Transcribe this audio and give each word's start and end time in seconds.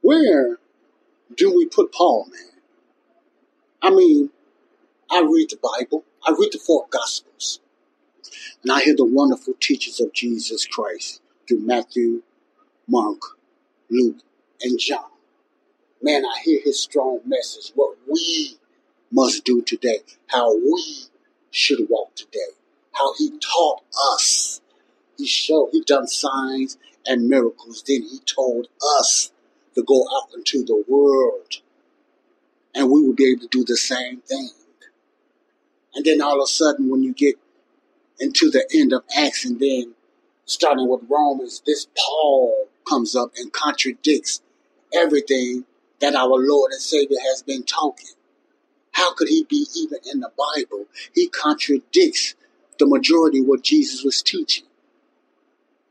Where 0.00 0.58
do 1.34 1.54
we 1.56 1.66
put 1.66 1.92
Paul, 1.92 2.26
man? 2.30 2.60
I 3.82 3.90
mean, 3.90 4.30
I 5.10 5.20
read 5.20 5.50
the 5.50 5.58
Bible, 5.62 6.04
I 6.26 6.32
read 6.32 6.52
the 6.52 6.58
four 6.58 6.86
Gospels, 6.90 7.60
and 8.62 8.72
I 8.72 8.80
hear 8.80 8.94
the 8.96 9.04
wonderful 9.04 9.54
teachings 9.60 10.00
of 10.00 10.12
Jesus 10.12 10.66
Christ 10.66 11.20
through 11.46 11.60
Matthew, 11.60 12.22
Mark, 12.86 13.20
Luke, 13.90 14.18
and 14.60 14.78
John. 14.78 15.10
Man, 16.02 16.24
I 16.24 16.40
hear 16.42 16.60
his 16.62 16.80
strong 16.80 17.20
message, 17.24 17.72
what 17.74 17.96
we 18.06 18.58
must 19.10 19.44
do 19.44 19.62
today, 19.62 20.00
how 20.26 20.54
we 20.54 21.04
should 21.50 21.88
walk 21.88 22.14
today, 22.14 22.52
how 22.94 23.14
he 23.18 23.30
taught 23.38 23.82
us. 24.14 24.60
He 25.18 25.26
showed, 25.26 25.70
he 25.72 25.82
done 25.82 26.06
signs 26.06 26.78
and 27.06 27.28
miracles. 27.28 27.84
Then 27.86 28.02
he 28.02 28.18
told 28.20 28.68
us 29.00 29.32
to 29.74 29.82
go 29.82 30.06
out 30.16 30.34
into 30.34 30.64
the 30.64 30.84
world 30.88 31.60
and 32.74 32.90
we 32.90 33.02
will 33.02 33.14
be 33.14 33.30
able 33.30 33.42
to 33.42 33.48
do 33.48 33.64
the 33.64 33.76
same 33.76 34.20
thing. 34.20 34.50
And 35.94 36.04
then 36.04 36.20
all 36.20 36.40
of 36.40 36.44
a 36.44 36.46
sudden, 36.46 36.90
when 36.90 37.02
you 37.02 37.12
get 37.12 37.36
into 38.18 38.50
the 38.50 38.68
end 38.74 38.92
of 38.92 39.04
Acts 39.16 39.44
and 39.44 39.60
then 39.60 39.94
starting 40.44 40.88
with 40.88 41.02
Romans, 41.08 41.62
this 41.64 41.86
Paul 41.96 42.68
comes 42.88 43.14
up 43.14 43.32
and 43.36 43.52
contradicts 43.52 44.42
everything 44.92 45.64
that 46.00 46.14
our 46.14 46.28
Lord 46.28 46.72
and 46.72 46.80
Savior 46.80 47.18
has 47.28 47.42
been 47.42 47.62
talking. 47.62 48.10
How 48.92 49.14
could 49.14 49.28
he 49.28 49.44
be 49.44 49.66
even 49.76 49.98
in 50.10 50.20
the 50.20 50.30
Bible? 50.36 50.86
He 51.14 51.28
contradicts 51.28 52.34
the 52.78 52.86
majority 52.86 53.40
of 53.40 53.46
what 53.46 53.62
Jesus 53.62 54.04
was 54.04 54.22
teaching. 54.22 54.66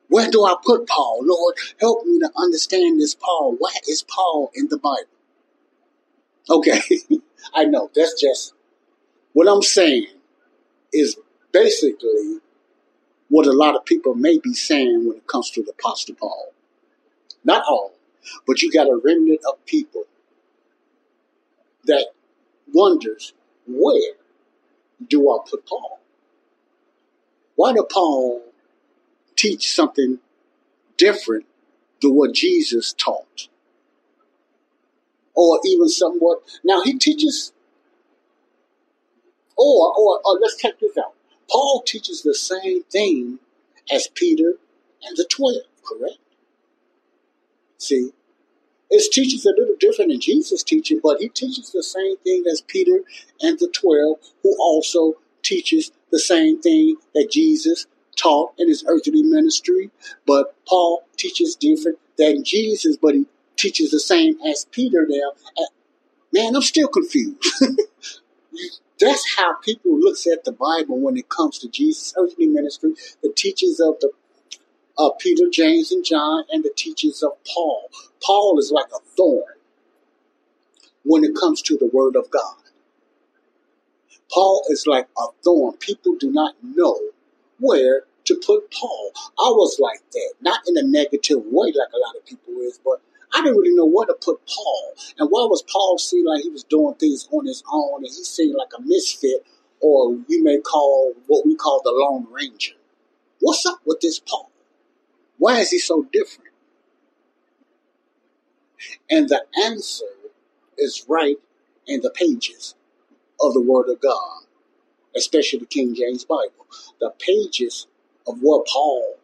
Where 0.10 0.30
do 0.30 0.44
I 0.44 0.56
put 0.64 0.88
Paul? 0.88 1.22
Lord, 1.24 1.56
help 1.80 2.06
me 2.06 2.20
to 2.20 2.32
understand 2.38 3.00
this 3.00 3.16
Paul. 3.16 3.56
Why 3.58 3.72
is 3.88 4.04
Paul 4.04 4.52
in 4.54 4.68
the 4.68 4.78
Bible? 4.78 5.10
Okay, 6.50 6.82
I 7.54 7.66
know 7.66 7.90
that's 7.96 8.20
just 8.22 8.54
what 9.32 9.48
I'm 9.48 9.62
saying 9.62 10.08
is 10.92 11.18
basically 11.52 12.40
what 13.30 13.48
a 13.48 13.52
lot 13.52 13.76
of 13.76 13.86
people 13.86 14.14
may 14.14 14.38
be 14.38 14.54
saying 14.54 15.08
when 15.08 15.18
it 15.18 15.28
comes 15.28 15.50
to 15.52 15.64
the 15.64 15.72
Apostle 15.72 16.16
Paul. 16.16 16.54
Not 17.44 17.64
all, 17.68 17.94
but 18.46 18.62
you 18.62 18.72
got 18.72 18.88
a 18.88 19.00
remnant 19.04 19.42
of 19.50 19.66
people 19.66 20.04
that 21.86 22.08
wonders 22.72 23.34
where 23.68 24.14
do 25.08 25.32
I 25.32 25.38
put 25.50 25.66
Paul? 25.66 26.00
Why 27.64 27.72
did 27.72 27.88
Paul 27.88 28.42
teach 29.38 29.74
something 29.74 30.20
different 30.98 31.46
than 32.02 32.14
what 32.14 32.34
Jesus 32.34 32.92
taught? 32.92 33.48
Or 35.34 35.62
even 35.64 35.88
somewhat. 35.88 36.40
Now 36.66 36.84
he 36.84 36.98
teaches, 36.98 37.54
or, 39.56 39.98
or, 39.98 40.20
or 40.26 40.40
let's 40.42 40.58
check 40.58 40.78
this 40.82 40.98
out. 40.98 41.14
Paul 41.50 41.84
teaches 41.88 42.22
the 42.22 42.36
same 42.36 42.84
thing 42.84 43.40
as 43.90 44.10
Peter 44.14 44.56
and 45.02 45.16
the 45.16 45.24
12, 45.24 45.56
correct? 45.86 46.18
See, 47.78 48.10
his 48.92 49.08
teaching's 49.08 49.46
a 49.46 49.52
little 49.58 49.78
different 49.80 50.12
than 50.12 50.20
Jesus' 50.20 50.64
teaching, 50.64 51.00
but 51.02 51.22
he 51.22 51.30
teaches 51.30 51.72
the 51.72 51.82
same 51.82 52.18
thing 52.18 52.44
as 52.46 52.60
Peter 52.60 53.04
and 53.40 53.58
the 53.58 53.70
12, 53.70 54.18
who 54.42 54.54
also 54.60 55.14
teaches 55.44 55.94
the 56.14 56.20
same 56.20 56.62
thing 56.62 56.96
that 57.16 57.32
Jesus 57.32 57.88
taught 58.16 58.54
in 58.60 58.70
his 58.70 58.86
earthly 58.88 59.24
ministry. 59.24 59.90
But 60.26 60.56
Paul 60.68 61.04
teaches 61.18 61.56
different 61.56 61.98
than 62.18 62.44
Jesus, 62.44 62.96
but 62.96 63.16
he 63.16 63.26
teaches 63.58 63.92
the 63.92 64.00
same 64.00 64.40
as 64.48 64.66
Peter 64.72 65.06
now. 65.10 65.32
Man, 66.32 66.56
I'm 66.56 66.62
still 66.62 66.88
confused. 66.88 67.44
That's 69.00 69.36
how 69.36 69.56
people 69.56 70.00
looks 70.00 70.28
at 70.28 70.44
the 70.46 70.52
Bible 70.52 71.00
when 71.00 71.18
it 71.18 71.30
comes 71.30 71.58
to 71.60 71.70
Jesus' 71.70 72.14
earthly 72.16 72.48
ministry, 72.48 72.94
the 73.22 73.34
teachings 73.36 73.80
of 73.80 73.96
the 74.00 74.12
uh, 74.98 75.10
Peter, 75.20 75.46
James, 75.52 75.92
and 75.92 76.06
John, 76.06 76.44
and 76.52 76.64
the 76.64 76.72
teachings 76.76 77.24
of 77.24 77.32
Paul. 77.54 77.90
Paul 78.24 78.60
is 78.60 78.72
like 78.72 78.92
a 78.96 79.00
thorn 79.18 79.56
when 81.04 81.24
it 81.24 81.36
comes 81.36 81.64
to 81.64 81.78
the 81.78 81.90
Word 81.92 82.16
of 82.16 82.30
God. 82.30 82.63
Paul 84.34 84.64
is 84.70 84.88
like 84.88 85.08
a 85.18 85.28
thorn. 85.44 85.78
People 85.78 86.16
do 86.16 86.32
not 86.32 86.56
know 86.64 87.00
where 87.60 88.04
to 88.26 88.42
put 88.46 88.72
Paul. 88.72 89.12
I 89.38 89.52
was 89.52 89.80
like 89.80 90.02
that, 90.12 90.34
not 90.42 90.62
in 90.68 90.76
a 90.78 90.82
negative 90.82 91.44
way 91.46 91.68
like 91.68 91.94
a 91.94 92.00
lot 92.00 92.16
of 92.16 92.26
people 92.26 92.56
is, 92.62 92.80
but 92.84 93.00
I 93.32 93.42
didn't 93.42 93.58
really 93.58 93.76
know 93.76 93.86
where 93.86 94.08
to 94.08 94.14
put 94.14 94.40
Paul. 94.48 94.94
And 95.20 95.30
why 95.30 95.46
was 95.46 95.64
Paul 95.72 96.00
seem 96.00 96.26
like 96.26 96.42
he 96.42 96.50
was 96.50 96.64
doing 96.64 96.96
things 96.96 97.28
on 97.32 97.46
his 97.46 97.64
own 97.72 97.98
and 97.98 98.08
he 98.08 98.24
seemed 98.24 98.56
like 98.56 98.72
a 98.78 98.82
misfit, 98.82 99.46
or 99.82 100.18
you 100.28 100.44
may 100.44 100.58
call 100.60 101.14
what 101.28 101.46
we 101.46 101.56
call 101.56 101.82
the 101.84 101.92
Lone 101.92 102.28
Ranger? 102.32 102.74
What's 103.40 103.66
up 103.66 103.82
with 103.86 104.00
this 104.00 104.20
Paul? 104.20 104.50
Why 105.38 105.60
is 105.60 105.70
he 105.70 105.80
so 105.80 106.08
different? 106.12 106.52
And 109.12 109.30
the 109.30 109.44
answer 109.64 110.06
is 110.78 111.06
right 111.08 111.38
in 111.86 112.02
the 112.02 112.10
pages 112.10 112.76
of 113.44 113.54
the 113.54 113.62
Word 113.62 113.90
of 113.90 114.02
God, 114.02 114.44
especially 115.16 115.60
the 115.60 115.66
King 115.66 115.94
James 115.94 116.26
Bible. 116.26 116.66
The 117.00 117.12
pages 117.20 117.88
of 118.28 118.40
what 118.40 118.66
Paul 118.68 119.18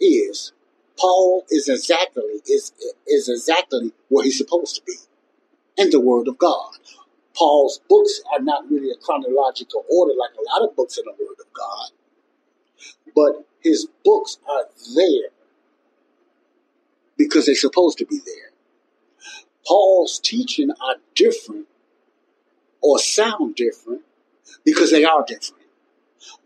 is 0.00 0.52
Paul 0.98 1.44
is 1.50 1.68
exactly 1.68 2.22
is 2.46 2.72
is 3.06 3.28
exactly 3.28 3.92
where 4.08 4.24
he's 4.24 4.38
supposed 4.38 4.76
to 4.76 4.82
be 4.86 4.94
in 5.76 5.90
the 5.90 6.00
Word 6.00 6.28
of 6.28 6.38
God. 6.38 6.74
Paul's 7.36 7.80
books 7.88 8.20
are 8.32 8.40
not 8.40 8.70
really 8.70 8.90
a 8.90 8.96
chronological 8.96 9.84
order 9.90 10.14
like 10.18 10.30
a 10.34 10.54
lot 10.54 10.68
of 10.68 10.76
books 10.76 10.98
in 10.98 11.04
the 11.04 11.12
Word 11.12 11.36
of 11.40 11.52
God, 11.52 11.90
but 13.14 13.46
his 13.60 13.88
books 14.04 14.38
are 14.48 14.66
there 14.94 15.30
because 17.16 17.46
they're 17.46 17.54
supposed 17.54 17.98
to 17.98 18.06
be 18.06 18.18
there. 18.18 18.52
Paul's 19.66 20.20
teaching 20.20 20.70
are 20.70 20.96
different 21.14 21.66
or 22.84 22.98
sound 22.98 23.56
different 23.56 24.02
because 24.62 24.90
they 24.90 25.04
are 25.04 25.24
different. 25.26 25.64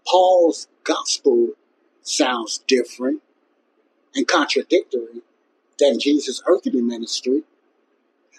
Paul's 0.06 0.69
gospel 0.84 1.50
sounds 2.03 2.59
different 2.69 3.22
and 4.15 4.26
contradictory 4.26 5.22
than 5.81 5.98
Jesus' 5.98 6.41
earthly 6.47 6.81
ministry 6.81 7.43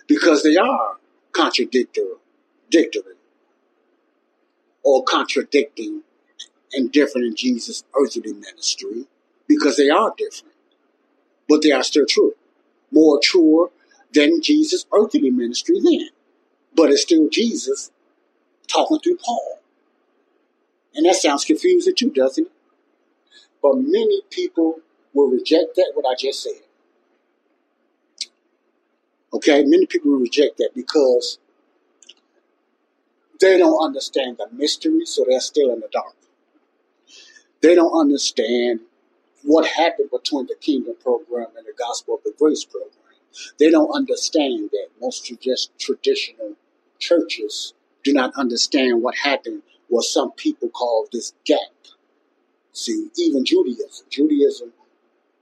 because 0.07 0.43
they 0.43 0.55
are 0.55 0.95
contradictory, 1.33 2.05
or 4.83 5.03
contradicting 5.03 6.01
and 6.73 6.91
different 6.91 7.27
in 7.27 7.35
Jesus' 7.35 7.83
earthly 7.95 8.33
ministry 8.33 9.05
because 9.47 9.75
they 9.75 9.89
are 9.89 10.13
different, 10.17 10.55
but 11.47 11.61
they 11.61 11.71
are 11.71 11.83
still 11.83 12.05
true. 12.07 12.33
More 12.91 13.19
truer 13.21 13.69
than 14.13 14.41
Jesus' 14.41 14.85
earthly 14.91 15.29
ministry 15.29 15.79
then, 15.83 16.09
but 16.73 16.89
it's 16.89 17.03
still 17.03 17.29
Jesus 17.29 17.91
talking 18.69 18.99
through 18.99 19.17
Paul. 19.17 19.59
And 20.95 21.05
that 21.05 21.15
sounds 21.15 21.45
confusing 21.45 21.95
too, 21.95 22.11
doesn't 22.11 22.47
it? 22.47 22.51
But 23.61 23.75
many 23.75 24.21
people 24.29 24.79
will 25.13 25.29
reject 25.29 25.75
that, 25.75 25.91
what 25.93 26.05
I 26.05 26.15
just 26.17 26.43
said. 26.43 26.61
Okay, 29.33 29.63
many 29.63 29.85
people 29.85 30.11
will 30.11 30.19
reject 30.19 30.57
that 30.57 30.71
because 30.73 31.39
they 33.39 33.57
don't 33.57 33.83
understand 33.83 34.37
the 34.37 34.47
mystery, 34.51 35.05
so 35.05 35.25
they're 35.27 35.39
still 35.39 35.71
in 35.73 35.79
the 35.79 35.89
dark. 35.91 36.15
They 37.61 37.75
don't 37.75 37.97
understand 37.97 38.81
what 39.43 39.65
happened 39.67 40.09
between 40.11 40.47
the 40.47 40.55
kingdom 40.59 40.95
program 41.01 41.47
and 41.57 41.65
the 41.65 41.73
gospel 41.77 42.15
of 42.15 42.23
the 42.23 42.33
grace 42.37 42.65
program. 42.65 42.91
They 43.57 43.69
don't 43.69 43.91
understand 43.91 44.71
that 44.71 44.87
most 44.99 45.31
just 45.41 45.77
traditional 45.79 46.55
churches 46.97 47.73
do 48.03 48.13
not 48.13 48.33
understand 48.35 49.01
what 49.01 49.15
happened 49.15 49.61
what 49.89 50.03
some 50.03 50.31
people 50.31 50.69
call 50.69 51.07
this 51.11 51.33
gap. 51.45 51.57
See, 52.71 53.09
even 53.17 53.43
Judaism, 53.43 54.05
Judaism 54.09 54.71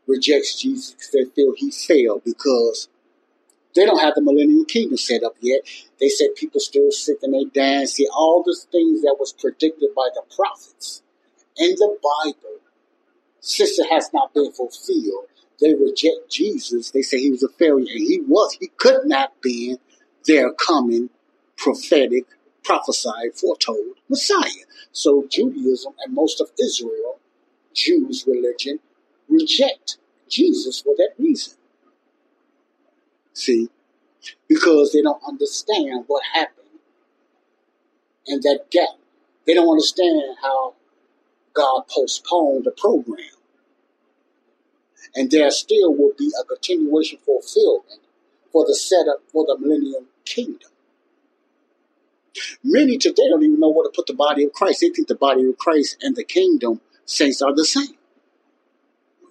rejects 0.08 0.60
Jesus 0.60 0.96
they 1.12 1.26
feel 1.26 1.54
he 1.56 1.70
failed 1.70 2.24
because 2.24 2.88
they 3.76 3.86
don't 3.86 4.00
have 4.00 4.16
the 4.16 4.22
millennial 4.22 4.66
kingdom 4.66 4.98
set 4.98 5.24
up 5.24 5.36
yet. 5.42 5.62
They 6.00 6.10
said 6.10 6.30
people 6.36 6.60
still 6.60 6.92
sick 6.92 7.18
and 7.22 7.34
they 7.34 7.44
dance. 7.46 7.94
See, 7.94 8.08
all 8.12 8.42
the 8.42 8.58
things 8.72 9.02
that 9.02 9.18
was 9.20 9.34
predicted 9.34 9.90
by 9.96 10.08
the 10.16 10.24
prophets 10.36 11.04
in 11.58 11.72
the 11.72 11.98
Bible, 12.02 12.60
sister 13.40 13.84
has 13.92 14.10
not 14.14 14.34
been 14.34 14.52
fulfilled. 14.52 15.26
They 15.60 15.74
reject 15.74 16.32
Jesus. 16.32 16.92
They 16.92 17.02
say 17.02 17.20
he 17.20 17.32
was 17.32 17.44
a 17.44 17.50
failure. 17.50 17.92
And 17.92 18.08
he 18.08 18.22
was. 18.26 18.58
He 18.60 18.68
could 18.78 19.06
not 19.06 19.42
be 19.42 19.78
their 20.26 20.54
coming 20.54 21.10
prophetic, 21.58 22.26
prophesied, 22.68 23.34
foretold 23.34 23.96
Messiah. 24.10 24.66
So 24.92 25.26
Judaism 25.30 25.94
and 26.04 26.14
most 26.14 26.42
of 26.42 26.52
Israel, 26.62 27.20
Jews' 27.74 28.26
religion, 28.28 28.80
reject 29.30 29.98
Jesus 30.28 30.82
for 30.82 30.94
that 30.98 31.12
reason. 31.18 31.54
See? 33.34 33.70
Because 34.50 34.92
they 34.92 35.02
don't 35.02 35.22
understand 35.26 36.04
what 36.08 36.24
happened 36.34 36.68
in 38.26 38.42
that 38.42 38.66
gap. 38.70 39.00
They 39.46 39.54
don't 39.54 39.70
understand 39.70 40.36
how 40.42 40.74
God 41.54 41.84
postponed 41.88 42.66
the 42.66 42.72
program. 42.72 43.38
And 45.16 45.32
there 45.32 45.50
still 45.52 45.96
will 45.96 46.12
be 46.18 46.32
a 46.40 46.44
continuation 46.44 47.20
fulfillment 47.26 48.02
for 48.52 48.66
the 48.66 48.76
setup 48.76 49.24
for 49.32 49.46
the 49.46 49.58
millennium 49.58 50.08
kingdom. 50.26 50.72
Many 52.64 52.98
today 52.98 53.28
don't 53.30 53.44
even 53.44 53.60
know 53.60 53.72
where 53.72 53.88
to 53.88 53.94
put 53.96 54.08
the 54.08 54.14
body 54.14 54.44
of 54.44 54.54
Christ. 54.54 54.82
They 54.82 54.90
think 54.90 55.08
the 55.08 55.16
body 55.16 55.48
of 55.48 55.58
Christ 55.58 55.98
and 56.02 56.16
the 56.16 56.24
kingdom 56.24 56.82
saints 57.06 57.42
are 57.42 57.56
the 57.56 57.66
same. 57.66 57.96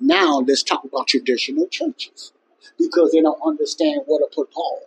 Now 0.00 0.40
let's 0.40 0.62
talk 0.62 0.84
about 0.84 1.08
traditional 1.08 1.68
churches 1.68 2.32
because 2.78 3.12
they 3.12 3.20
don't 3.20 3.40
understand 3.44 4.02
where 4.06 4.20
to 4.20 4.34
put 4.34 4.52
Paul. 4.52 4.82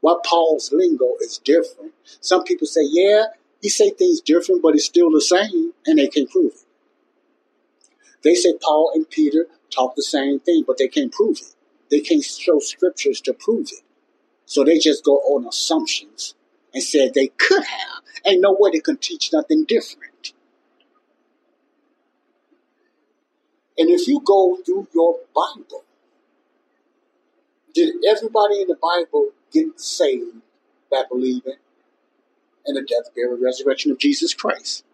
What 0.00 0.24
Paul's 0.24 0.72
lingo 0.72 1.14
is 1.20 1.38
different. 1.38 1.92
Some 2.20 2.44
people 2.44 2.66
say, 2.66 2.82
yeah, 2.84 3.26
he 3.60 3.68
say 3.68 3.90
things 3.90 4.20
different, 4.20 4.62
but 4.62 4.74
it's 4.74 4.84
still 4.84 5.10
the 5.10 5.20
same, 5.20 5.72
and 5.86 5.98
they 5.98 6.08
can't 6.08 6.28
prove 6.28 6.52
it. 6.52 6.66
They 8.22 8.34
say 8.34 8.54
Paul 8.60 8.92
and 8.94 9.08
Peter 9.08 9.46
talk 9.70 9.94
the 9.94 10.02
same 10.02 10.40
thing, 10.40 10.64
but 10.66 10.78
they 10.78 10.88
can't 10.88 11.12
prove 11.12 11.38
it. 11.38 11.54
They 11.90 12.00
can't 12.00 12.24
show 12.24 12.58
scriptures 12.58 13.20
to 13.22 13.32
prove 13.32 13.68
it. 13.68 13.82
So 14.44 14.64
they 14.64 14.78
just 14.78 15.04
go 15.04 15.16
on 15.18 15.46
assumptions 15.46 16.34
and 16.72 16.82
said 16.82 17.12
they 17.14 17.28
could 17.28 17.64
have. 17.64 18.02
Ain't 18.26 18.40
no 18.40 18.56
way 18.58 18.70
they 18.72 18.80
can 18.80 18.96
teach 18.96 19.32
nothing 19.32 19.64
different. 19.64 20.32
And 23.78 23.88
if 23.90 24.06
you 24.06 24.20
go 24.24 24.58
through 24.64 24.88
your 24.94 25.16
Bible, 25.34 25.84
did 27.74 27.94
everybody 28.08 28.60
in 28.60 28.68
the 28.68 28.76
Bible 28.80 29.30
get 29.50 29.80
saved 29.80 30.36
by 30.90 31.04
believing 31.08 31.56
in 32.66 32.74
the 32.74 32.82
death, 32.82 33.14
burial, 33.14 33.38
resurrection 33.42 33.90
of 33.90 33.98
Jesus 33.98 34.34
Christ? 34.34 34.84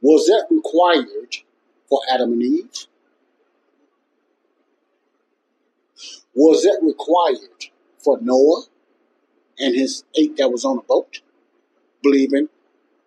Was 0.00 0.26
that 0.26 0.46
required 0.50 1.36
for 1.88 2.00
Adam 2.12 2.32
and 2.32 2.42
Eve? 2.42 2.86
Was 6.34 6.62
that 6.62 6.80
required 6.82 7.70
for 7.98 8.18
Noah 8.20 8.64
and 9.58 9.74
his 9.74 10.04
eight 10.16 10.36
that 10.36 10.50
was 10.50 10.64
on 10.64 10.76
the 10.76 10.82
boat, 10.82 11.20
believing 12.02 12.48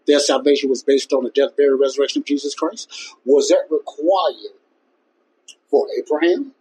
their 0.08 0.20
salvation 0.20 0.70
was 0.70 0.84
based 0.84 1.14
on 1.14 1.24
the 1.24 1.30
death, 1.30 1.56
burial, 1.56 1.78
resurrection 1.78 2.22
of 2.22 2.26
Jesus 2.26 2.56
Christ? 2.56 2.92
Was 3.26 3.50
that 3.50 3.68
required 3.70 4.58
for 5.70 5.88
Abraham 5.98 6.54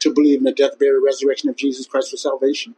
to 0.00 0.12
believe 0.12 0.38
in 0.38 0.44
the 0.44 0.52
death, 0.52 0.78
burial, 0.78 1.02
resurrection 1.04 1.48
of 1.48 1.56
Jesus 1.56 1.86
Christ 1.86 2.10
for 2.10 2.16
salvation? 2.16 2.74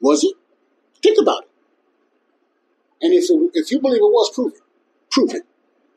Was 0.00 0.24
it? 0.24 0.34
Think 1.02 1.18
about 1.20 1.44
it. 1.44 1.50
And 3.00 3.14
if, 3.14 3.26
if 3.54 3.70
you 3.70 3.80
believe 3.80 3.98
it 3.98 4.04
was, 4.04 4.30
prove 4.34 4.54
it. 4.54 4.60
Prove 5.10 5.34
it. 5.34 5.42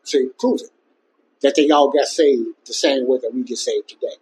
See, 0.03 0.29
prove 0.39 0.61
it. 0.61 0.69
That 1.41 1.55
they 1.55 1.69
all 1.69 1.89
got 1.89 2.05
saved 2.05 2.49
the 2.65 2.73
same 2.73 3.07
way 3.07 3.17
that 3.21 3.33
we 3.33 3.43
get 3.43 3.57
saved 3.57 3.89
today. 3.89 4.17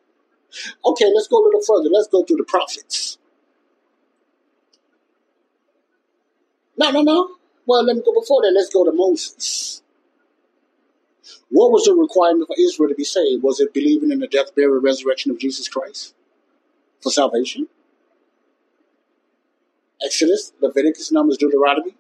Okay, 0.85 1.11
let's 1.13 1.27
go 1.27 1.43
a 1.43 1.45
little 1.45 1.61
further. 1.61 1.89
Let's 1.89 2.07
go 2.07 2.23
through 2.23 2.37
the 2.37 2.43
prophets. 2.43 3.17
No, 6.77 6.91
no, 6.91 7.01
no. 7.01 7.29
Well, 7.65 7.83
let 7.83 7.95
me 7.95 8.01
go 8.03 8.13
before 8.19 8.41
that. 8.41 8.51
Let's 8.55 8.73
go 8.73 8.85
to 8.85 8.91
Moses. 8.91 9.81
What 11.49 11.71
was 11.71 11.83
the 11.85 11.93
requirement 11.93 12.47
for 12.47 12.55
Israel 12.59 12.89
to 12.89 12.95
be 12.95 13.03
saved? 13.03 13.43
Was 13.43 13.59
it 13.59 13.73
believing 13.73 14.11
in 14.11 14.19
the 14.19 14.27
death, 14.27 14.55
burial, 14.55 14.79
resurrection 14.79 15.31
of 15.31 15.39
Jesus 15.39 15.67
Christ 15.67 16.13
for 17.01 17.11
salvation? 17.11 17.67
Exodus, 20.03 20.53
Leviticus, 20.61 21.11
Numbers, 21.11 21.37
Deuteronomy. 21.37 21.95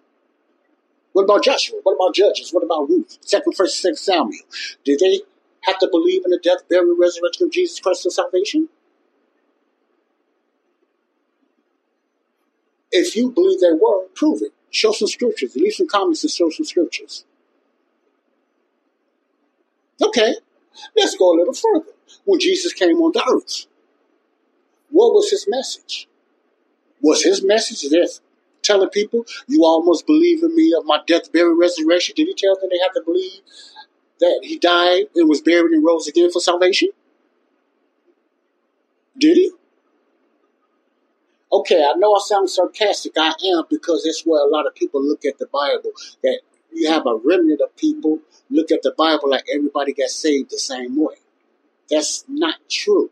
What 1.13 1.23
about 1.23 1.43
Joshua? 1.43 1.79
What 1.83 1.95
about 1.95 2.15
Judges? 2.15 2.53
What 2.53 2.63
about 2.63 2.87
Ruth? 2.87 3.17
Second, 3.21 3.53
First, 3.53 3.81
Second 3.81 3.97
Samuel. 3.97 4.45
Did 4.85 4.99
they 4.99 5.21
have 5.61 5.79
to 5.79 5.87
believe 5.91 6.23
in 6.25 6.31
the 6.31 6.39
death, 6.41 6.67
burial, 6.69 6.95
resurrection 6.97 7.47
of 7.47 7.51
Jesus 7.51 7.79
Christ 7.79 8.03
for 8.03 8.09
salvation? 8.09 8.69
If 12.91 13.15
you 13.15 13.31
believe 13.31 13.59
they 13.59 13.71
were, 13.71 14.07
prove 14.15 14.41
it. 14.41 14.51
Show 14.71 14.91
some 14.91 15.07
scriptures. 15.07 15.55
Leave 15.55 15.73
some 15.73 15.87
comments 15.87 16.23
and 16.23 16.31
show 16.31 16.49
some 16.49 16.65
scriptures. 16.65 17.25
Okay, 20.01 20.35
let's 20.95 21.15
go 21.17 21.33
a 21.33 21.37
little 21.37 21.53
further. 21.53 21.91
When 22.25 22.39
Jesus 22.39 22.73
came 22.73 22.97
on 23.01 23.11
the 23.13 23.23
earth, 23.29 23.65
what 24.89 25.13
was 25.13 25.29
his 25.29 25.45
message? 25.47 26.07
Was 27.01 27.23
his 27.23 27.43
message 27.43 27.89
this? 27.89 28.21
Telling 28.61 28.89
people, 28.89 29.25
you 29.47 29.63
almost 29.63 30.05
believe 30.05 30.43
in 30.43 30.55
me 30.55 30.73
of 30.77 30.85
my 30.85 30.99
death, 31.05 31.31
burial, 31.31 31.57
resurrection. 31.57 32.13
Did 32.15 32.27
he 32.27 32.33
tell 32.33 32.55
them 32.55 32.69
they 32.69 32.79
have 32.79 32.93
to 32.93 33.01
believe 33.05 33.39
that 34.19 34.39
he 34.43 34.57
died 34.57 35.05
and 35.15 35.29
was 35.29 35.41
buried 35.41 35.71
and 35.71 35.83
rose 35.83 36.07
again 36.07 36.31
for 36.31 36.39
salvation? 36.39 36.89
Did 39.17 39.37
he? 39.37 39.51
Okay, 41.51 41.83
I 41.83 41.93
know 41.97 42.13
I 42.13 42.19
sound 42.19 42.49
sarcastic. 42.49 43.13
I 43.17 43.33
am 43.53 43.63
because 43.69 44.03
that's 44.03 44.23
where 44.23 44.45
a 44.45 44.49
lot 44.49 44.67
of 44.67 44.75
people 44.75 45.03
look 45.03 45.25
at 45.25 45.39
the 45.39 45.47
Bible. 45.47 45.91
That 46.23 46.41
you 46.71 46.89
have 46.89 47.07
a 47.07 47.15
remnant 47.15 47.61
of 47.61 47.75
people 47.75 48.19
look 48.49 48.71
at 48.71 48.83
the 48.83 48.93
Bible 48.97 49.29
like 49.29 49.45
everybody 49.53 49.93
got 49.93 50.09
saved 50.09 50.51
the 50.51 50.59
same 50.59 50.95
way. 50.95 51.15
That's 51.89 52.23
not 52.27 52.55
true. 52.69 53.09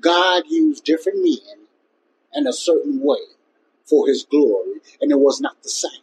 God 0.00 0.44
used 0.48 0.84
different 0.84 1.22
men 1.22 1.66
in 2.34 2.46
a 2.46 2.52
certain 2.52 3.00
way 3.00 3.18
for 3.84 4.06
his 4.06 4.24
glory, 4.24 4.80
and 5.00 5.12
it 5.12 5.18
was 5.18 5.40
not 5.40 5.62
the 5.62 5.68
same. 5.68 6.02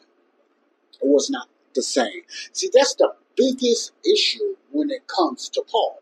It 1.01 1.07
was 1.07 1.29
not 1.29 1.47
the 1.73 1.83
same. 1.83 2.21
See, 2.53 2.69
that's 2.73 2.95
the 2.95 3.13
biggest 3.35 3.91
issue 4.05 4.55
when 4.71 4.89
it 4.89 5.07
comes 5.07 5.49
to 5.49 5.63
Paul. 5.69 6.01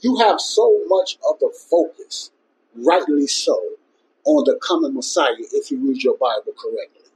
You 0.00 0.16
have 0.16 0.40
so 0.40 0.82
much 0.86 1.18
of 1.28 1.38
the 1.38 1.52
focus, 1.70 2.30
rightly 2.74 3.26
so, 3.26 3.58
on 4.24 4.44
the 4.44 4.58
coming 4.66 4.94
Messiah 4.94 5.34
if 5.38 5.70
you 5.70 5.78
read 5.78 6.02
your 6.02 6.16
Bible 6.18 6.52
correctly. 6.60 7.10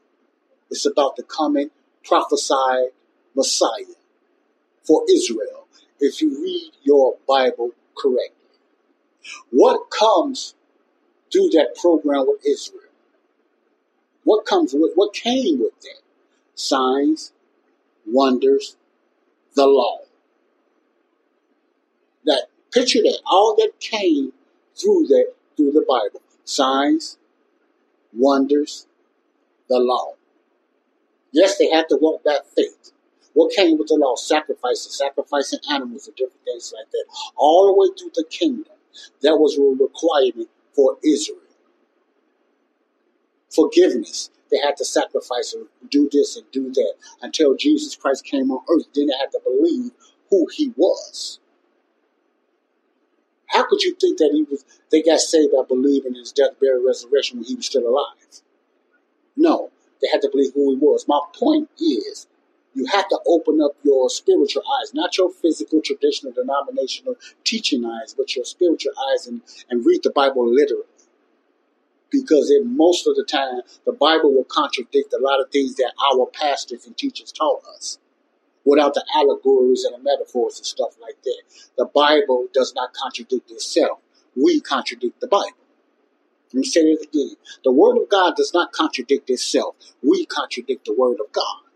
It's 0.70 0.86
about 0.86 1.16
the 1.16 1.24
coming 1.24 1.70
prophesied 2.04 2.90
Messiah 3.34 3.94
for 4.84 5.04
Israel 5.12 5.66
if 6.00 6.22
you 6.22 6.42
read 6.42 6.72
your 6.82 7.16
Bible 7.28 7.72
correctly. 7.96 8.36
What 9.50 9.90
comes 9.90 10.54
through 11.32 11.50
that 11.50 11.76
program 11.80 12.26
with 12.26 12.44
Israel? 12.46 12.79
What 14.30 14.46
comes 14.46 14.72
with 14.72 14.92
what 14.94 15.12
came 15.12 15.58
with 15.58 15.80
that? 15.80 16.02
Signs, 16.54 17.32
wonders, 18.06 18.76
the 19.56 19.66
law. 19.66 20.02
That 22.24 22.46
picture 22.70 23.02
that 23.02 23.18
all 23.26 23.56
that 23.56 23.80
came 23.80 24.32
through 24.76 25.08
that 25.08 25.32
through 25.56 25.72
the 25.72 25.80
Bible. 25.80 26.22
Signs, 26.44 27.18
wonders, 28.12 28.86
the 29.68 29.80
law. 29.80 30.14
Yes, 31.32 31.58
they 31.58 31.68
had 31.68 31.88
to 31.88 31.98
walk 32.00 32.22
that 32.22 32.46
faith. 32.54 32.92
What 33.32 33.52
came 33.52 33.78
with 33.78 33.88
the 33.88 33.96
law? 33.96 34.14
Sacrifices, 34.14 34.96
sacrificing 34.96 35.58
animals 35.68 36.06
and 36.06 36.14
different 36.14 36.44
things 36.44 36.72
like 36.76 36.88
that. 36.92 37.04
All 37.34 37.66
the 37.66 37.72
way 37.72 37.88
through 37.98 38.12
the 38.14 38.26
kingdom. 38.30 38.74
That 39.22 39.38
was 39.38 39.58
a 39.58 39.62
requirement 39.62 40.50
for 40.72 40.98
Israel. 41.04 41.49
Forgiveness. 43.50 44.30
They 44.50 44.58
had 44.58 44.76
to 44.78 44.84
sacrifice 44.84 45.54
and 45.54 45.66
do 45.90 46.08
this 46.10 46.36
and 46.36 46.50
do 46.50 46.70
that 46.72 46.94
until 47.22 47.56
Jesus 47.56 47.94
Christ 47.94 48.24
came 48.24 48.50
on 48.50 48.64
earth. 48.68 48.86
Then 48.94 49.06
they 49.06 49.16
had 49.18 49.30
to 49.32 49.40
believe 49.44 49.92
who 50.28 50.48
he 50.52 50.72
was. 50.76 51.38
How 53.46 53.64
could 53.68 53.82
you 53.82 53.94
think 53.94 54.18
that 54.18 54.30
he 54.32 54.44
was? 54.50 54.64
They 54.90 55.02
got 55.02 55.20
saved 55.20 55.52
by 55.52 55.62
believing 55.68 56.14
in 56.14 56.20
his 56.20 56.32
death, 56.32 56.58
burial, 56.60 56.84
resurrection 56.86 57.38
when 57.38 57.46
he 57.46 57.54
was 57.54 57.66
still 57.66 57.86
alive. 57.86 58.42
No, 59.36 59.70
they 60.00 60.08
had 60.08 60.22
to 60.22 60.30
believe 60.30 60.52
who 60.54 60.70
he 60.70 60.76
was. 60.76 61.06
My 61.08 61.20
point 61.38 61.68
is, 61.80 62.26
you 62.74 62.86
have 62.86 63.08
to 63.08 63.18
open 63.26 63.60
up 63.60 63.76
your 63.82 64.08
spiritual 64.08 64.62
eyes, 64.80 64.94
not 64.94 65.18
your 65.18 65.30
physical, 65.30 65.80
traditional, 65.80 66.32
denominational 66.32 67.16
teaching 67.44 67.84
eyes, 67.84 68.14
but 68.14 68.36
your 68.36 68.44
spiritual 68.44 68.92
eyes 69.10 69.26
and, 69.26 69.42
and 69.68 69.84
read 69.84 70.02
the 70.02 70.10
Bible 70.10 70.48
literally. 70.48 70.84
Because 72.10 72.52
most 72.64 73.06
of 73.06 73.14
the 73.14 73.24
time, 73.24 73.62
the 73.84 73.92
Bible 73.92 74.34
will 74.34 74.44
contradict 74.44 75.12
a 75.12 75.22
lot 75.22 75.40
of 75.40 75.50
things 75.50 75.76
that 75.76 75.92
our 76.12 76.26
pastors 76.26 76.86
and 76.86 76.96
teachers 76.96 77.32
taught 77.32 77.62
us 77.76 77.98
without 78.64 78.94
the 78.94 79.04
allegories 79.14 79.84
and 79.84 79.94
the 79.94 80.02
metaphors 80.02 80.58
and 80.58 80.66
stuff 80.66 80.96
like 81.00 81.22
that. 81.22 81.42
The 81.78 81.86
Bible 81.86 82.48
does 82.52 82.74
not 82.74 82.92
contradict 82.92 83.50
itself. 83.50 84.00
We 84.36 84.60
contradict 84.60 85.20
the 85.20 85.28
Bible. 85.28 85.56
Let 86.52 86.60
me 86.60 86.66
say 86.66 86.80
it 86.80 87.02
again. 87.02 87.36
The 87.64 87.72
Word 87.72 87.96
of 87.96 88.08
God 88.08 88.34
does 88.36 88.52
not 88.52 88.72
contradict 88.72 89.30
itself. 89.30 89.76
We 90.02 90.26
contradict 90.26 90.86
the 90.86 90.94
Word 90.94 91.18
of 91.24 91.32
God. 91.32 91.69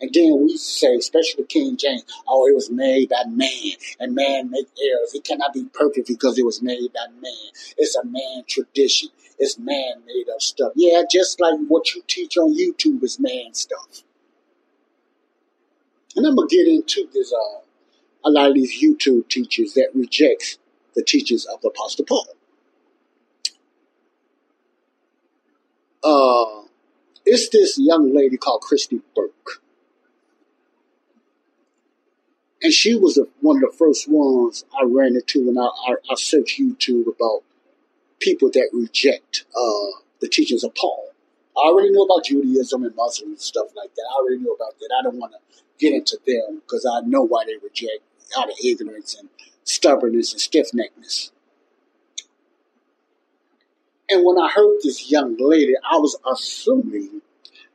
And 0.00 0.10
then 0.12 0.42
we 0.42 0.56
say, 0.58 0.94
especially 0.96 1.44
King 1.44 1.76
James, 1.76 2.04
oh, 2.28 2.46
it 2.46 2.54
was 2.54 2.70
made 2.70 3.08
by 3.08 3.24
man, 3.28 3.72
and 3.98 4.14
man 4.14 4.50
make 4.50 4.68
errors. 4.82 5.14
It 5.14 5.24
cannot 5.24 5.54
be 5.54 5.64
perfect 5.72 6.08
because 6.08 6.38
it 6.38 6.44
was 6.44 6.60
made 6.60 6.92
by 6.92 7.06
man. 7.20 7.50
It's 7.78 7.96
a 7.96 8.04
man 8.04 8.44
tradition. 8.46 9.08
It's 9.38 9.58
man 9.58 10.02
made 10.06 10.26
stuff. 10.38 10.72
Yeah, 10.74 11.02
just 11.10 11.40
like 11.40 11.54
what 11.68 11.94
you 11.94 12.02
teach 12.06 12.36
on 12.36 12.54
YouTube 12.54 13.02
is 13.02 13.18
man 13.18 13.54
stuff. 13.54 14.02
And 16.14 16.26
I'm 16.26 16.36
gonna 16.36 16.48
get 16.48 16.66
into 16.68 17.08
this. 17.12 17.32
Uh, 17.32 17.60
a 18.26 18.30
lot 18.30 18.48
of 18.48 18.54
these 18.54 18.82
YouTube 18.82 19.28
teachers 19.28 19.74
that 19.74 19.90
rejects 19.94 20.58
the 20.94 21.02
teachings 21.02 21.46
of 21.46 21.60
the 21.60 21.68
Apostle 21.68 22.04
Paul. 22.04 22.26
Uh, 26.02 26.66
it's 27.24 27.48
this 27.50 27.78
young 27.78 28.12
lady 28.14 28.36
called 28.36 28.62
Kristi 28.62 29.00
Burke. 29.14 29.62
And 32.62 32.72
she 32.72 32.96
was 32.96 33.18
a, 33.18 33.26
one 33.40 33.56
of 33.56 33.70
the 33.70 33.76
first 33.76 34.08
ones 34.08 34.64
I 34.78 34.84
ran 34.84 35.14
into 35.14 35.46
when 35.46 35.58
I, 35.58 35.68
I, 35.88 35.94
I 36.10 36.14
searched 36.14 36.58
YouTube 36.58 37.06
about 37.06 37.42
people 38.18 38.50
that 38.52 38.70
reject 38.72 39.44
uh, 39.54 40.00
the 40.20 40.28
teachings 40.28 40.64
of 40.64 40.74
Paul. 40.74 41.10
I 41.56 41.68
already 41.68 41.90
know 41.90 42.02
about 42.02 42.24
Judaism 42.24 42.84
and 42.84 42.94
Muslim 42.96 43.30
and 43.30 43.40
stuff 43.40 43.68
like 43.76 43.94
that. 43.94 44.04
I 44.10 44.20
already 44.20 44.42
know 44.42 44.52
about 44.52 44.78
that. 44.78 44.90
I 44.98 45.02
don't 45.02 45.16
want 45.16 45.32
to 45.32 45.62
get 45.78 45.94
into 45.94 46.18
them 46.26 46.62
because 46.62 46.86
I 46.86 47.00
know 47.06 47.22
why 47.22 47.44
they 47.44 47.54
reject 47.62 48.02
out 48.38 48.48
of 48.48 48.56
ignorance 48.64 49.14
and 49.18 49.28
stubbornness 49.64 50.32
and 50.32 50.40
stiff 50.40 50.68
neckedness. 50.72 51.30
And 54.08 54.24
when 54.24 54.38
I 54.38 54.50
heard 54.50 54.78
this 54.82 55.10
young 55.10 55.36
lady, 55.38 55.74
I 55.90 55.96
was 55.96 56.16
assuming 56.30 57.22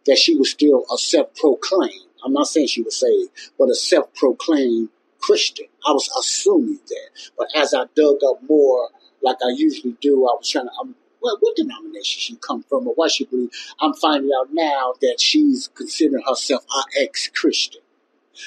that 0.05 0.17
she 0.17 0.35
was 0.35 0.51
still 0.51 0.85
a 0.93 0.97
self 0.97 1.35
proclaimed, 1.35 2.05
I'm 2.23 2.33
not 2.33 2.47
saying 2.47 2.67
she 2.67 2.81
was 2.81 2.99
saved, 2.99 3.31
but 3.57 3.69
a 3.69 3.75
self 3.75 4.13
proclaimed 4.13 4.89
Christian. 5.19 5.67
I 5.87 5.91
was 5.91 6.09
assuming 6.19 6.79
that. 6.87 7.09
But 7.37 7.47
as 7.55 7.73
I 7.73 7.85
dug 7.95 8.17
up 8.27 8.41
more, 8.47 8.89
like 9.21 9.37
I 9.43 9.53
usually 9.55 9.95
do, 10.01 10.27
I 10.27 10.33
was 10.37 10.49
trying 10.49 10.65
to, 10.65 10.71
um, 10.81 10.95
well, 11.21 11.37
what 11.39 11.55
denomination 11.55 12.19
she 12.19 12.35
come 12.35 12.63
from 12.63 12.87
or 12.87 12.93
what 12.95 13.11
she 13.11 13.25
believe. 13.25 13.51
I'm 13.79 13.93
finding 13.93 14.31
out 14.39 14.47
now 14.51 14.93
that 15.01 15.17
she's 15.19 15.69
considering 15.75 16.23
herself 16.27 16.63
an 16.75 16.83
ex 16.99 17.27
Christian. 17.27 17.81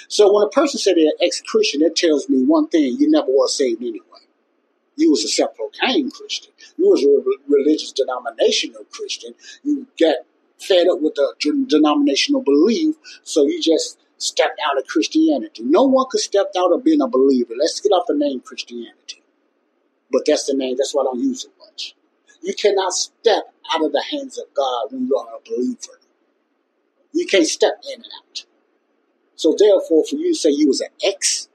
So 0.09 0.33
when 0.33 0.45
a 0.45 0.51
person 0.51 0.81
said 0.81 0.97
they're 0.97 1.13
ex-Christian, 1.23 1.81
that 1.83 1.95
tells 1.95 2.29
me 2.29 2.43
one 2.43 2.69
thing: 2.69 2.97
you 2.99 3.11
never 3.11 3.29
was 3.29 3.57
saved 3.57 3.81
anyway. 3.81 4.01
You 4.97 5.11
was 5.11 5.25
a 5.25 5.29
self-proclaimed 5.29 6.13
Christian. 6.13 6.53
You 6.77 6.89
was 6.89 7.03
a 7.05 7.23
religious 7.49 7.93
denominational 7.93 8.85
Christian. 8.91 9.35
You 9.63 9.87
got 9.99 10.17
fed 10.59 10.89
up 10.89 11.01
with 11.01 11.15
the 11.15 11.35
denominational 11.69 12.43
belief, 12.43 12.97
so 13.23 13.45
you 13.45 13.61
just 13.61 13.99
stepped 14.19 14.59
out 14.67 14.79
of 14.79 14.87
Christianity. 14.87 15.63
No 15.65 15.85
one 15.85 16.07
could 16.11 16.21
step 16.21 16.53
out 16.57 16.73
of 16.73 16.85
being 16.85 17.01
a 17.01 17.09
believer. 17.09 17.55
Let's 17.59 17.81
get 17.81 17.91
off 17.91 18.07
the 18.07 18.15
name 18.15 18.41
Christianity. 18.41 19.23
But 20.11 20.23
that's 20.27 20.47
the 20.47 20.55
name. 20.55 20.77
That's 20.77 20.95
why 20.95 21.03
I 21.03 21.05
don't 21.05 21.21
use 21.21 21.45
it 21.45 21.53
much. 21.59 21.95
You 22.43 22.55
cannot 22.55 22.93
step 22.93 23.45
out 23.73 23.85
of 23.85 23.93
the 23.93 24.05
hands 24.11 24.39
of 24.39 24.45
God 24.55 24.93
when 24.93 25.07
you 25.07 25.17
are 25.17 25.37
a 25.37 25.41
believer. 25.49 25.99
You 27.13 27.27
can't 27.27 27.47
step 27.47 27.81
in 27.93 28.03
and 28.03 28.13
out. 28.23 28.45
So 29.37 29.55
therefore, 29.59 30.05
for 30.05 30.17
you 30.17 30.33
to 30.33 30.39
say 30.39 30.51
you 30.51 30.69
was 30.69 30.81
an 30.81 30.91
ex, 31.05 31.49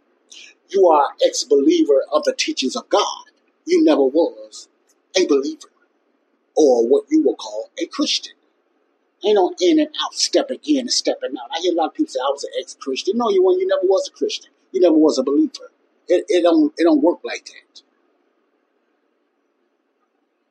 you 0.70 0.88
are 0.88 1.06
an 1.12 1.18
ex-believer 1.26 2.04
of 2.12 2.24
the 2.24 2.34
teachings 2.34 2.76
of 2.76 2.90
God. 2.90 3.26
You 3.66 3.84
never 3.84 4.04
was 4.04 4.68
a 5.18 5.26
believer 5.26 5.70
or 6.56 6.88
what 6.88 7.06
you 7.10 7.24
will 7.24 7.36
call 7.36 7.70
a 7.82 7.86
Christian. 7.88 8.34
Ain't 9.26 9.36
no 9.36 9.54
in 9.60 9.80
and 9.80 9.90
out, 10.04 10.14
stepping 10.14 10.60
in 10.64 10.80
and 10.80 10.92
stepping 10.92 11.32
out. 11.32 11.50
I 11.52 11.60
hear 11.62 11.74
a 11.74 11.76
lot 11.76 11.88
of 11.88 11.94
people 11.94 12.10
say 12.10 12.20
I 12.22 12.32
was 12.32 12.44
an 12.46 12.52
ex-Christian. 12.60 13.18
No, 13.18 13.30
you 13.30 13.44
weren't. 13.44 13.60
You 13.60 13.68
never 13.68 13.86
was 13.86 14.08
a 14.08 14.18
Christian. 14.18 14.52
You 14.72 14.82
never 14.82 14.96
was 14.96 15.18
a 15.18 15.24
believer. 15.24 15.72
It, 16.08 16.26
it 16.30 16.44
don't 16.44 16.74
it 16.78 16.84
don't 16.84 17.04
work 17.04 17.20
like 17.24 17.46
that. 17.46 17.82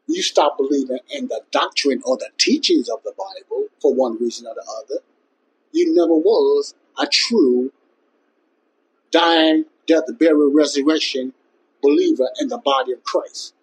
You 0.07 0.23
stop 0.23 0.57
believing 0.57 1.01
in 1.11 1.29
the 1.29 1.43
doctrine 1.51 2.03
or 2.05 2.17
the 2.17 2.31
teachings 2.39 2.89
of 2.89 3.03
the 3.05 3.13
Bible 3.17 3.69
for 3.81 3.95
one 3.95 4.19
reason 4.19 4.47
or 4.47 4.55
the 4.55 4.65
other. 4.79 5.03
You 5.73 5.95
never 5.95 6.15
was 6.15 6.75
a 6.99 7.07
true 7.07 7.73
dying, 9.11 9.67
death, 9.87 10.05
burial, 10.19 10.53
resurrection 10.53 11.35
believer 11.83 12.29
in 12.41 12.49
the 12.49 12.59
body 12.59 12.93
of 12.93 13.03
Christ. 13.05 13.55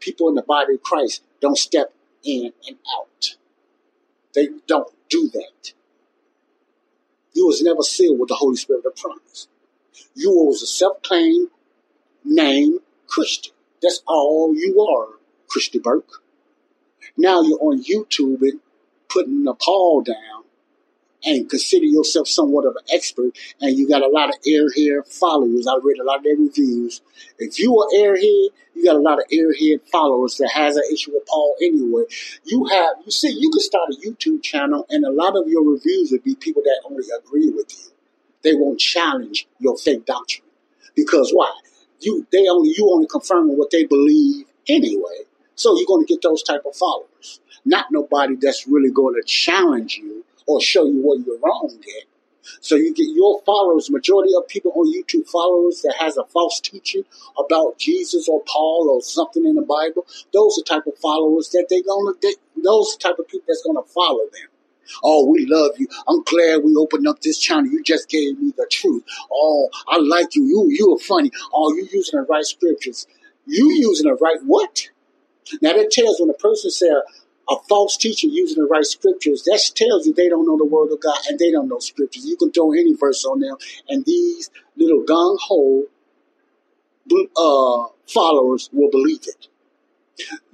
People 0.00 0.28
in 0.28 0.34
the 0.34 0.42
body 0.42 0.74
of 0.74 0.82
Christ 0.82 1.22
don't 1.40 1.58
step 1.58 1.92
in 2.24 2.52
and 2.66 2.76
out. 2.98 3.36
They 4.38 4.50
don't 4.68 4.94
do 5.08 5.28
that. 5.30 5.72
You 7.32 7.48
was 7.48 7.60
never 7.60 7.82
sealed 7.82 8.20
with 8.20 8.28
the 8.28 8.36
Holy 8.36 8.54
Spirit 8.54 8.86
of 8.86 8.94
promise. 8.94 9.48
You 10.14 10.30
was 10.30 10.62
a 10.62 10.66
self-claimed 10.68 11.48
name 12.24 12.78
Christian. 13.08 13.52
That's 13.82 14.00
all 14.06 14.54
you 14.54 14.80
are, 14.80 15.18
Kristi 15.48 15.82
Burke. 15.82 16.22
Now 17.16 17.42
you're 17.42 17.58
on 17.60 17.82
YouTube 17.82 18.42
and 18.42 18.60
putting 19.08 19.42
the 19.42 19.54
Paul 19.54 20.02
down 20.02 20.37
and 21.24 21.48
consider 21.48 21.84
yourself 21.84 22.28
somewhat 22.28 22.64
of 22.64 22.76
an 22.76 22.84
expert, 22.92 23.36
and 23.60 23.76
you 23.76 23.88
got 23.88 24.02
a 24.02 24.08
lot 24.08 24.28
of 24.28 24.36
airhead 24.46 25.06
followers. 25.12 25.66
I 25.66 25.76
read 25.82 25.98
a 25.98 26.04
lot 26.04 26.18
of 26.18 26.24
their 26.24 26.36
reviews. 26.36 27.00
If 27.38 27.58
you 27.58 27.76
are 27.78 27.88
airhead, 27.94 28.48
you 28.74 28.84
got 28.84 28.96
a 28.96 29.00
lot 29.00 29.18
of 29.18 29.24
airhead 29.32 29.80
followers 29.90 30.36
that 30.36 30.50
has 30.54 30.76
an 30.76 30.84
issue 30.92 31.12
with 31.12 31.26
Paul 31.26 31.56
anyway. 31.60 32.04
You 32.44 32.66
have, 32.66 32.96
you 33.04 33.10
see, 33.10 33.30
you 33.30 33.50
could 33.50 33.62
start 33.62 33.90
a 33.90 34.06
YouTube 34.06 34.42
channel, 34.42 34.86
and 34.88 35.04
a 35.04 35.10
lot 35.10 35.36
of 35.36 35.48
your 35.48 35.64
reviews 35.64 36.12
would 36.12 36.24
be 36.24 36.34
people 36.34 36.62
that 36.62 36.82
only 36.84 37.04
agree 37.18 37.50
with 37.50 37.72
you. 37.72 37.92
They 38.42 38.54
won't 38.54 38.78
challenge 38.78 39.48
your 39.58 39.76
fake 39.76 40.06
doctrine 40.06 40.46
because 40.94 41.32
why? 41.32 41.52
You 42.00 42.26
they 42.30 42.46
only 42.48 42.72
you 42.76 42.88
only 42.92 43.08
confirming 43.08 43.58
what 43.58 43.70
they 43.70 43.84
believe 43.84 44.46
anyway. 44.68 45.24
So 45.56 45.76
you're 45.76 45.86
going 45.86 46.06
to 46.06 46.12
get 46.12 46.22
those 46.22 46.44
type 46.44 46.62
of 46.64 46.76
followers, 46.76 47.40
not 47.64 47.86
nobody 47.90 48.36
that's 48.36 48.68
really 48.68 48.92
going 48.92 49.14
to 49.14 49.26
challenge 49.26 49.96
you 49.96 50.17
or 50.48 50.60
show 50.60 50.86
you 50.86 51.00
what 51.02 51.24
you're 51.24 51.38
wrong 51.38 51.78
at. 51.78 52.04
So 52.60 52.76
you 52.76 52.94
get 52.94 53.08
your 53.14 53.42
followers, 53.44 53.90
majority 53.90 54.32
of 54.36 54.48
people 54.48 54.72
on 54.74 54.92
YouTube 54.92 55.28
followers 55.28 55.82
that 55.82 55.96
has 56.00 56.16
a 56.16 56.24
false 56.24 56.60
teaching 56.60 57.04
about 57.38 57.78
Jesus 57.78 58.28
or 58.28 58.42
Paul 58.46 58.88
or 58.90 59.02
something 59.02 59.44
in 59.44 59.54
the 59.54 59.62
Bible. 59.62 60.06
Those 60.32 60.58
are 60.58 60.62
type 60.62 60.86
of 60.86 60.98
followers 60.98 61.50
that 61.50 61.66
they 61.68 61.82
gonna, 61.82 62.12
they, 62.22 62.34
those 62.64 62.96
type 62.96 63.18
of 63.18 63.28
people 63.28 63.44
that's 63.46 63.62
gonna 63.66 63.86
follow 63.94 64.24
them. 64.32 64.48
Oh, 65.04 65.26
we 65.26 65.46
love 65.46 65.72
you. 65.78 65.86
I'm 66.08 66.22
glad 66.24 66.64
we 66.64 66.74
opened 66.74 67.06
up 67.06 67.20
this 67.20 67.38
channel. 67.38 67.70
You 67.70 67.82
just 67.82 68.08
gave 68.08 68.38
me 68.38 68.54
the 68.56 68.66
truth. 68.70 69.04
Oh, 69.30 69.68
I 69.86 69.98
like 69.98 70.34
you. 70.34 70.44
You, 70.44 70.66
you 70.70 70.94
are 70.94 70.98
funny. 70.98 71.30
Oh, 71.52 71.74
you 71.74 71.86
using 71.92 72.18
the 72.18 72.26
right 72.26 72.44
scriptures. 72.44 73.06
You 73.46 73.70
using 73.70 74.08
the 74.08 74.14
right 74.14 74.38
what? 74.46 74.88
Now 75.60 75.74
that 75.74 75.90
tells 75.90 76.20
when 76.20 76.30
a 76.30 76.34
person 76.34 76.70
says, 76.70 77.02
a 77.48 77.56
false 77.68 77.96
teacher 77.96 78.26
using 78.26 78.62
the 78.62 78.68
right 78.68 78.84
scriptures, 78.84 79.42
that 79.44 79.60
tells 79.74 80.06
you 80.06 80.12
they 80.12 80.28
don't 80.28 80.46
know 80.46 80.58
the 80.58 80.64
word 80.64 80.92
of 80.92 81.00
God 81.00 81.18
and 81.28 81.38
they 81.38 81.50
don't 81.50 81.68
know 81.68 81.78
scriptures. 81.78 82.26
You 82.26 82.36
can 82.36 82.52
throw 82.52 82.72
any 82.72 82.94
verse 82.94 83.24
on 83.24 83.40
them, 83.40 83.56
and 83.88 84.04
these 84.04 84.50
little 84.76 85.04
gung 85.04 85.38
ho 85.40 85.84
uh, 87.36 87.88
followers 88.06 88.68
will 88.72 88.90
believe 88.90 89.22
it. 89.26 89.48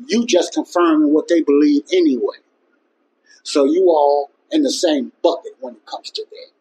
You 0.06 0.26
just 0.26 0.54
confirming 0.54 1.12
what 1.12 1.28
they 1.28 1.42
believe 1.42 1.82
anyway. 1.92 2.36
So 3.42 3.64
you 3.64 3.86
all 3.88 4.30
in 4.50 4.62
the 4.62 4.70
same 4.70 5.12
bucket 5.22 5.52
when 5.60 5.74
it 5.74 5.86
comes 5.86 6.10
to 6.12 6.24
that. 6.30 6.53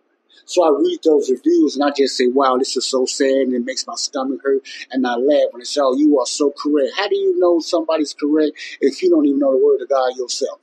So 0.45 0.63
I 0.63 0.77
read 0.77 0.99
those 1.03 1.29
reviews 1.29 1.75
and 1.75 1.83
I 1.83 1.91
just 1.95 2.17
say, 2.17 2.27
wow, 2.27 2.57
this 2.57 2.75
is 2.75 2.85
so 2.85 3.05
sad 3.05 3.27
and 3.27 3.53
it 3.53 3.65
makes 3.65 3.87
my 3.87 3.95
stomach 3.95 4.41
hurt. 4.43 4.61
And 4.91 5.05
I 5.07 5.15
laugh 5.15 5.49
and 5.53 5.61
I 5.61 5.65
say, 5.65 5.81
oh, 5.81 5.95
you 5.95 6.19
are 6.19 6.25
so 6.25 6.51
correct. 6.51 6.93
How 6.97 7.07
do 7.07 7.15
you 7.15 7.39
know 7.39 7.59
somebody's 7.59 8.13
correct 8.13 8.53
if 8.81 9.01
you 9.01 9.09
don't 9.09 9.25
even 9.25 9.39
know 9.39 9.51
the 9.51 9.65
word 9.65 9.81
of 9.81 9.89
God 9.89 10.15
yourself? 10.17 10.59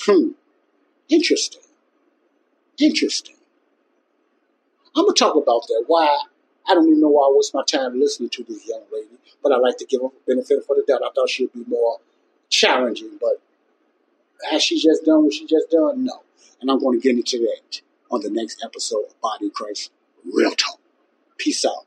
Hmm. 0.00 0.30
Interesting. 1.08 1.62
Interesting. 2.78 3.36
I'm 4.96 5.04
going 5.04 5.14
to 5.14 5.18
talk 5.18 5.36
about 5.36 5.66
that. 5.68 5.84
Why 5.86 6.18
I 6.68 6.74
don't 6.74 6.86
even 6.86 7.00
know 7.00 7.08
why 7.08 7.26
I 7.26 7.32
waste 7.34 7.54
my 7.54 7.62
time 7.64 7.98
listening 7.98 8.30
to 8.30 8.44
this 8.44 8.66
young 8.68 8.82
lady, 8.92 9.18
but 9.42 9.52
I 9.52 9.56
like 9.56 9.78
to 9.78 9.86
give 9.86 10.00
her 10.00 10.08
benefit 10.26 10.64
for 10.66 10.76
the 10.76 10.84
doubt. 10.86 11.02
I 11.04 11.10
thought 11.14 11.28
she'd 11.28 11.52
be 11.52 11.64
more 11.66 11.98
challenging, 12.48 13.18
but 13.20 13.40
has 14.50 14.62
she 14.62 14.80
just 14.80 15.04
done 15.04 15.24
what 15.24 15.34
she 15.34 15.46
just 15.46 15.70
done? 15.70 16.04
No. 16.04 16.22
And 16.60 16.70
I'm 16.70 16.78
going 16.78 17.00
to 17.00 17.02
get 17.02 17.16
into 17.16 17.38
that 17.38 17.80
on 18.10 18.20
the 18.20 18.30
next 18.30 18.62
episode 18.64 19.04
of 19.08 19.20
Body 19.20 19.50
Christ 19.50 19.90
Real 20.32 20.52
Talk. 20.52 20.80
Peace 21.38 21.64
out. 21.64 21.86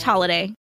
holiday. 0.03 0.53